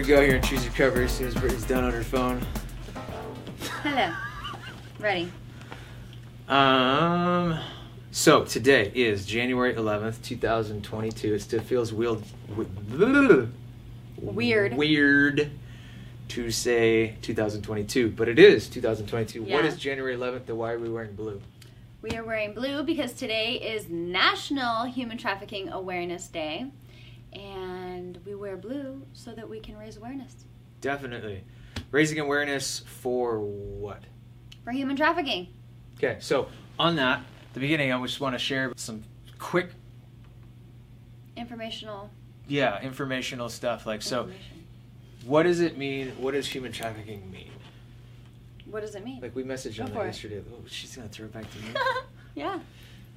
[0.00, 2.40] gonna go here and choose your cover as soon as Brittany's done on her phone.
[3.82, 4.14] Hello.
[4.98, 5.30] Ready.
[6.48, 7.58] Um.
[8.10, 11.34] So today is January 11th, 2022.
[11.34, 12.22] It still feels weird.
[14.18, 14.74] Weird.
[14.74, 15.50] Weird
[16.28, 19.42] to say 2022, but it is 2022.
[19.42, 19.64] What Yeah.
[19.66, 21.40] is January 11th and why are we wearing blue?
[22.02, 26.66] We are wearing blue because today is National Human Trafficking Awareness Day.
[27.32, 30.44] And we wear blue so that we can raise awareness
[30.80, 31.44] Definitely.
[31.90, 34.02] Raising awareness for what?
[34.64, 35.48] for human trafficking.
[35.96, 36.48] Okay, so
[36.78, 37.22] on that,
[37.54, 39.04] the beginning, I just want to share some
[39.38, 39.70] quick,
[41.36, 42.10] Informational
[42.48, 43.86] yeah, informational stuff.
[43.86, 44.28] Like, so
[45.24, 46.08] what does it mean?
[46.18, 47.50] What does human trafficking mean?
[48.66, 49.20] What does it mean?
[49.20, 50.06] Like, we messaged Go on that it.
[50.06, 50.42] yesterday.
[50.52, 51.68] Oh, she's going to throw it back to me.
[52.34, 52.58] yeah.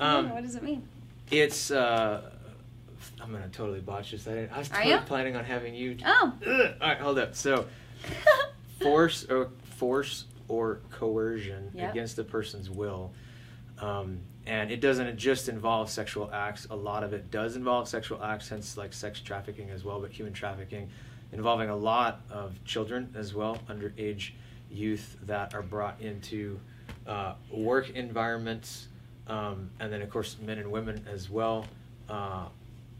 [0.00, 0.86] Um, Yeah, what does it mean?
[1.30, 2.30] It's, uh,
[3.20, 4.26] I'm going to totally botch this.
[4.28, 5.96] I, I was totally planning on having you.
[6.04, 6.32] Oh.
[6.46, 6.74] Ugh.
[6.80, 7.34] All right, hold up.
[7.34, 7.66] So,
[8.80, 11.90] force or force or coercion Yep.
[11.90, 13.12] against a person's will
[13.78, 18.22] um, and it doesn't just involve sexual acts a lot of it does involve sexual
[18.22, 20.88] acts hence like sex trafficking as well but human trafficking
[21.32, 24.30] involving a lot of children as well underage
[24.70, 26.58] youth that are brought into
[27.06, 28.88] uh, work environments
[29.26, 31.66] um, and then of course men and women as well
[32.08, 32.46] uh,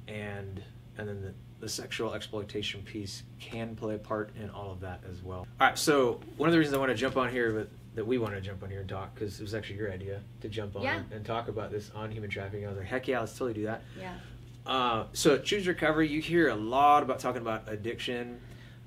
[0.09, 0.63] and
[0.99, 5.03] and then the, the sexual exploitation piece can play a part in all of that
[5.11, 5.47] as well.
[5.61, 8.07] All right, so one of the reasons I want to jump on here, but that
[8.07, 10.49] we want to jump on here and talk, because it was actually your idea to
[10.49, 10.97] jump on Yeah.
[10.99, 12.67] and, and talk about this on human trafficking.
[12.67, 13.83] I was like, heck yeah, let's totally do that.
[13.99, 14.15] Yeah.
[14.67, 16.09] Uh, so choose recovery.
[16.09, 18.41] You hear a lot about talking about addiction,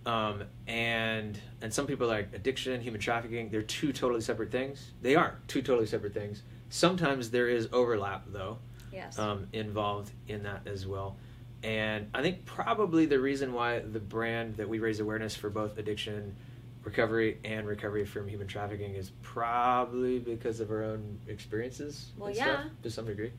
[0.05, 3.49] um, and and some people are like addiction, human trafficking.
[3.49, 4.91] They're two totally separate things.
[5.01, 6.43] They are two totally separate things.
[6.69, 8.59] Sometimes there is overlap though
[8.91, 9.17] Yes.
[9.19, 11.17] um, involved in that as well.
[11.63, 15.77] And I think probably the reason why the brand that we raise awareness for both
[15.77, 16.35] addiction
[16.83, 22.37] recovery and recovery from human trafficking is probably because of our own experiences Well, and
[22.37, 22.43] yeah.
[22.43, 23.31] stuff to some degree.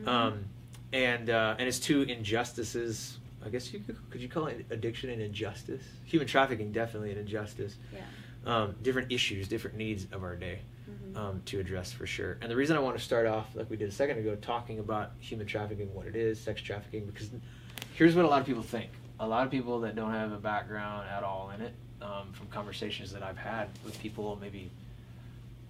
[0.00, 0.06] Mhm.
[0.08, 0.44] Um,
[0.92, 3.18] and uh, and it's two injustices.
[3.44, 5.82] I guess you could, could you call it addiction an injustice?
[6.04, 7.76] Human trafficking definitely an injustice.
[7.92, 8.00] yeah.
[8.46, 11.16] Um, different issues, different needs of our day Mhm.
[11.16, 12.38] um, to address for sure.
[12.40, 14.78] And the reason I want to start off, like we did a second ago, talking
[14.78, 17.30] about human trafficking, what it is, sex trafficking, because
[17.94, 18.90] here's what a lot of people think.
[19.20, 22.46] A lot of people that don't have a background at all in it, um, from
[22.46, 24.70] conversations that I've had with people, maybe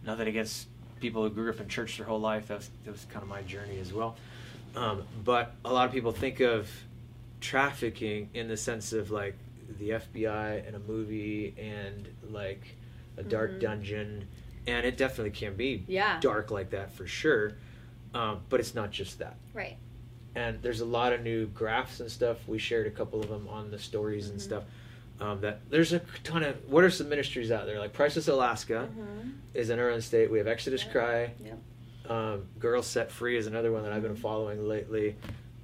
[0.07, 0.69] nothing against
[1.01, 2.47] people who grew up in church their whole life.
[2.49, 4.17] That was, that was kind of my journey as well.
[4.77, 6.71] Um, but a lot of people think of
[7.41, 9.35] trafficking in the sense of like
[9.79, 12.63] the FBI and a movie and like
[13.17, 13.61] a dark Mhm.
[13.61, 14.29] dungeon,
[14.67, 16.19] and it definitely can be Yeah.
[16.21, 17.53] dark like that for sure.
[18.15, 19.37] Um, but it's not just that.
[19.55, 19.77] Right.
[20.35, 22.47] And there's a lot of new graphs and stuff.
[22.49, 24.43] We shared a couple of them on the stories and Mhm.
[24.43, 24.65] stuff.
[25.21, 28.89] Um, that there's a ton of what are some ministries out there like Priceless Alaska
[28.97, 29.33] Mhm.
[29.55, 30.31] is in our own state.
[30.31, 30.93] We have Exodus Yep.
[30.93, 31.33] Cry.
[31.45, 31.59] Yep.
[32.11, 34.19] Um, Girls Set Free is another one that I've been Mhm.
[34.21, 35.17] following lately.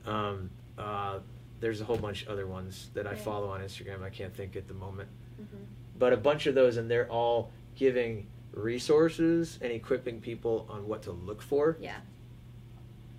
[0.04, 1.20] Um, uh,
[1.60, 3.16] there's a whole bunch of other ones that I Yeah.
[3.18, 4.02] follow on Instagram.
[4.02, 5.08] I can't think at the moment,
[5.40, 5.64] Mhm.
[5.98, 11.02] but a bunch of those, and they're all giving resources and equipping people on what
[11.02, 11.76] to look for.
[11.80, 12.00] Yeah.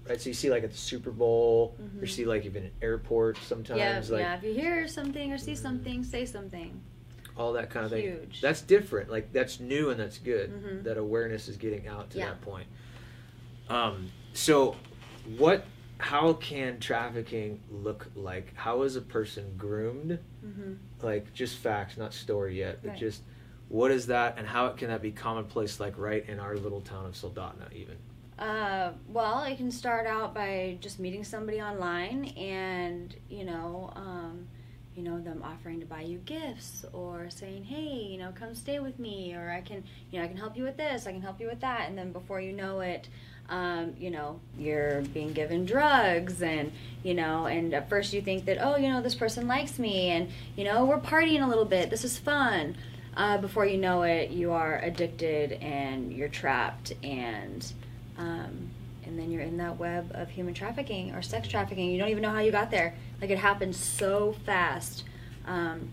[0.07, 2.71] Right, so you see like at the Super Bowl, or you see like even at
[2.81, 3.99] airports sometimes, yeah.
[4.15, 4.37] like yeah.
[4.37, 6.81] If you hear something or see something, say something.
[7.35, 8.01] all that kind of thing.
[8.01, 8.41] Huge.
[8.41, 9.11] That's different.
[9.11, 10.49] Like that's new and that's good.
[10.51, 10.83] Mhm.
[10.85, 12.29] That awareness is getting out to Yeah.
[12.29, 12.67] that point.
[13.69, 14.75] Um, so,
[15.37, 15.63] what?
[15.99, 18.53] How can trafficking look like?
[18.55, 20.19] How is a person groomed?
[20.45, 20.73] Mm-hmm.
[21.01, 22.99] Like just facts, not story yet, but Right.
[22.99, 23.23] just
[23.69, 25.79] what is that, and how can that be commonplace?
[25.79, 27.97] Like right in our little town of Soldotna, even.
[28.39, 34.47] Uh, well, I can start out by just meeting somebody online, and you know, um,
[34.95, 38.79] you know, them offering to buy you gifts or saying, "Hey, you know, come stay
[38.79, 41.21] with me," or I can, you know, I can help you with this, I can
[41.21, 43.09] help you with that, and then before you know it,
[43.49, 46.71] um, you know, you're being given drugs, and
[47.03, 50.09] you know, and at first you think that, oh, you know, this person likes me,
[50.09, 52.75] and you know, we're partying a little bit, this is fun.
[53.15, 57.71] Uh, before you know it, you are addicted and you're trapped, and
[58.17, 58.69] um,
[59.05, 61.89] and then you're in that web of human trafficking or sex trafficking.
[61.89, 62.93] You don't even know how you got there.
[63.21, 65.03] Like it happens so fast,
[65.45, 65.89] um,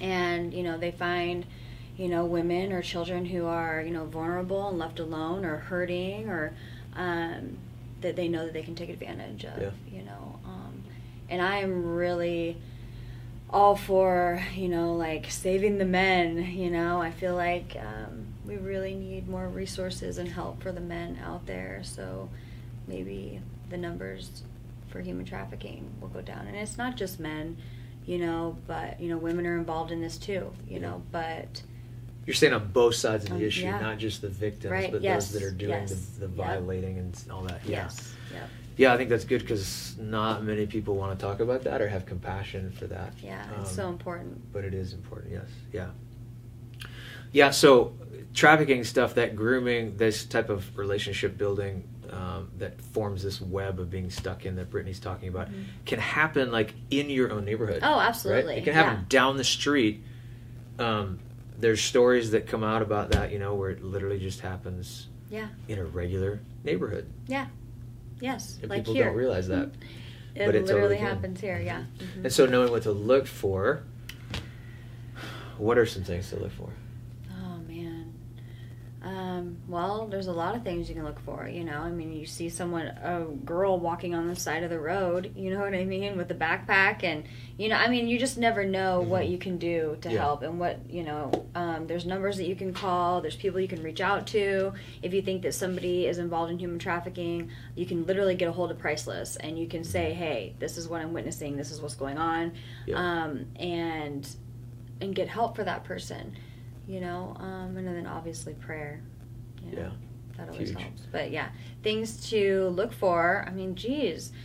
[0.00, 1.44] and you know they find
[1.96, 6.28] you know women or children who are you know vulnerable and left alone or hurting
[6.28, 6.52] or
[6.96, 7.58] um,
[8.00, 9.60] that they know that they can take advantage of.
[9.60, 9.70] Yeah.
[9.90, 10.82] You know, um,
[11.28, 12.56] and I am really
[13.48, 18.56] all for you know like saving the men you know i feel like um, we
[18.56, 22.28] really need more resources and help for the men out there so
[22.88, 23.40] maybe
[23.70, 24.42] the numbers
[24.88, 27.56] for human trafficking will go down and it's not just men
[28.06, 31.62] you know, but you know, women are involved in this too, you know, but
[32.26, 33.78] You're saying on both sides of the Um, issue, yeah.
[33.80, 36.46] not just the victims, Right, but yes, those that are doing yes, the, the yep.
[36.46, 37.60] violating and all that.
[37.64, 37.84] Yeah.
[37.84, 38.48] yes, yep.
[38.76, 41.88] Yeah, I think that's good because not many people want to talk about that or
[41.88, 43.12] have compassion for that.
[43.22, 44.52] Yeah, it's Um, so important.
[44.52, 45.48] But it is important, yes.
[45.72, 45.90] Yeah.
[47.32, 47.94] Yeah, so
[48.34, 53.90] trafficking stuff, that grooming, this type of relationship building um, that forms this web of
[53.90, 55.64] being stuck in that Brittany's talking about Mhm.
[55.86, 57.80] can happen like in your own neighborhood.
[57.82, 58.08] Oh, Right?
[58.08, 58.56] absolutely.
[58.56, 59.04] It can happen yeah.
[59.08, 60.04] down the street.
[60.78, 61.18] Um,
[61.58, 65.48] there's stories that come out about that, you know, where it literally just happens Yeah.
[65.68, 67.10] in a regular neighborhood.
[67.26, 67.46] Yeah.
[68.20, 69.04] Yes, And like people here.
[69.06, 69.70] don't realize that.
[70.34, 71.06] It but it literally totally can.
[71.06, 71.60] happens here.
[71.60, 71.84] Yeah.
[71.98, 72.24] Mhm.
[72.24, 73.82] And so knowing what to look for,
[75.58, 76.70] what are some things to look for?
[79.46, 81.48] Um, well, there's a lot of things you can look for.
[81.48, 84.78] You know, I mean, you see someone, a girl walking on the side of the
[84.80, 85.32] road.
[85.36, 87.24] You know what I mean, with a backpack, and
[87.56, 89.30] you know, I mean, you just never know what Mhm.
[89.30, 90.20] you can do to Yeah.
[90.20, 91.30] help, and what you know.
[91.54, 93.20] Um, there's numbers that you can call.
[93.20, 94.72] There's people you can reach out to.
[95.02, 98.52] If you think that somebody is involved in human trafficking, you can literally get a
[98.52, 101.56] hold of Priceless, and you can say, "Hey, this is what I'm witnessing.
[101.56, 102.52] This is what's going on,"
[102.86, 102.96] Yeah.
[102.98, 104.28] um, and
[105.00, 106.34] and get help for that person
[106.88, 109.02] you know um, and then obviously prayer
[109.70, 109.90] you know, Yeah,
[110.38, 110.80] that always huge.
[110.80, 111.02] helps.
[111.12, 111.48] But yeah
[111.82, 113.44] things to look for.
[113.46, 114.32] I mean geez.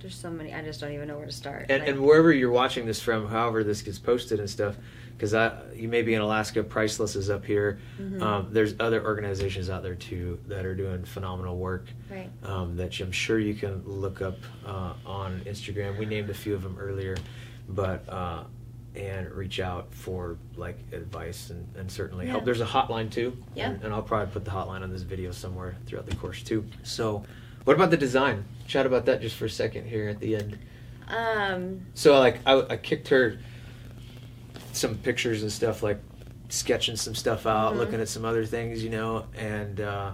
[0.00, 1.66] There's so many i just don't even know where to start.
[1.68, 4.74] And, Like, and wherever you're watching this from, however this gets posted and stuff,
[5.16, 7.78] because I, you may be in Alaska, Priceless is up here.
[8.00, 12.28] mhm, Um, there's other organizations out there too that are doing phenomenal work right.
[12.42, 15.96] um, that I'm sure you can look up uh, on Instagram.
[15.98, 17.16] We named a few of them earlier,
[17.68, 18.42] but uh,
[19.34, 22.44] reach out for like advice and, and certainly help.
[22.44, 23.70] There's a hotline too, Yeah.
[23.70, 26.64] and, and I'll probably put the hotline on this video somewhere throughout the course too.
[26.82, 27.24] So,
[27.64, 28.44] what about the design?
[28.66, 30.58] Chat about that just for a second here at the end.
[31.08, 33.38] um So like I, I kicked her
[34.72, 36.00] some pictures and stuff like
[36.48, 37.78] sketching some stuff out, Mhm.
[37.78, 40.12] looking at some other things, you know, and uh,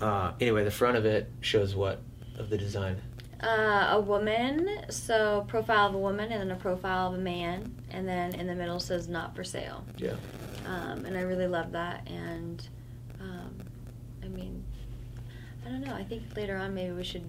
[0.00, 2.00] uh, anyway, the front of it shows what
[2.38, 3.00] of the design.
[3.42, 7.74] Uh, a woman so profile of a woman and then a profile of a man
[7.90, 10.14] and then in the middle says not for sale Yeah.
[10.66, 12.06] um, and I really love that.
[12.08, 12.66] And
[13.20, 13.54] um,
[14.24, 14.64] I mean,
[15.64, 15.94] I don't know.
[15.94, 17.24] I think later on maybe we should.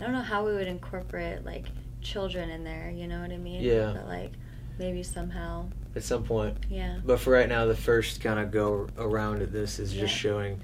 [0.00, 1.66] I don't know how we would incorporate like
[2.02, 2.90] children in there.
[2.94, 3.62] You know what I mean?
[3.62, 3.92] Yeah.
[3.96, 4.32] But like
[4.78, 6.98] maybe somehow, At some point, yeah.
[7.04, 10.30] but for right now, the first kind of go around at this is just Yeah.
[10.30, 10.60] showing.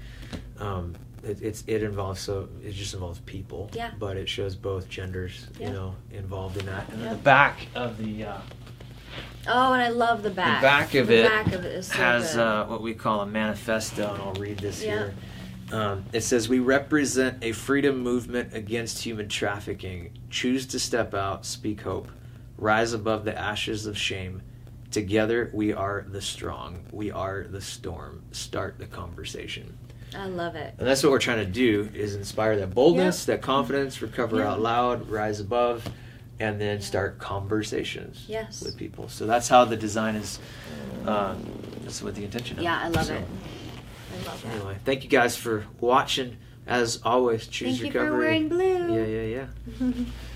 [0.59, 0.93] Um,
[1.23, 3.69] it, it's it involves so it just involves people.
[3.73, 3.91] Yeah.
[3.99, 5.67] But it shows both genders, Yeah.
[5.67, 6.89] you know, involved in that.
[6.89, 7.09] And Yeah.
[7.09, 8.37] the back of the uh,
[9.45, 10.61] Oh, and I love the back.
[10.61, 14.13] back of the it back of it so has uh, what we call a manifesto,
[14.13, 15.13] and I'll read this here.
[15.71, 20.11] Um, it says, We represent a freedom movement against human trafficking.
[20.29, 22.09] Choose to step out, speak hope,
[22.57, 24.41] rise above the ashes of shame.
[24.91, 26.85] Together we are the strong.
[26.91, 28.21] We are the storm.
[28.31, 29.77] Start the conversation.
[30.15, 30.73] I love it.
[30.77, 34.51] And that's what we're trying to do is inspire that boldness, that confidence, recover Yeah.
[34.51, 35.87] out loud, rise above,
[36.39, 38.61] and then start conversations Yes.
[38.63, 39.07] with people.
[39.09, 40.39] So that's how the design is.
[41.05, 41.35] Uh,
[41.83, 42.57] that's what the intention.
[42.57, 43.23] of Yeah, I love So, it.
[43.23, 44.51] I love that.
[44.55, 46.37] Anyway, thank you guys for watching.
[46.65, 48.09] As always, choose Thank you recovery.
[48.09, 48.95] for wearing blue.
[48.95, 49.45] Yeah, yeah,
[49.81, 50.05] yeah.